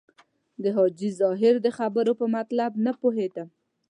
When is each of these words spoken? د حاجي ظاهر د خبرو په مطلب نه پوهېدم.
د 0.63 0.65
حاجي 0.75 1.09
ظاهر 1.21 1.55
د 1.61 1.67
خبرو 1.77 2.13
په 2.19 2.25
مطلب 2.35 2.71
نه 2.85 2.91
پوهېدم. 3.01 3.47